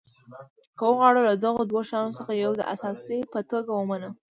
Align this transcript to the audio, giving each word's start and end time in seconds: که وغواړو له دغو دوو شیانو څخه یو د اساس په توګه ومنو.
که 0.77 0.83
وغواړو 0.87 1.21
له 1.29 1.33
دغو 1.45 1.61
دوو 1.69 1.81
شیانو 1.89 2.17
څخه 2.19 2.31
یو 2.43 2.51
د 2.59 2.61
اساس 2.73 2.99
په 3.31 3.39
توګه 3.51 3.71
ومنو. 3.73 4.09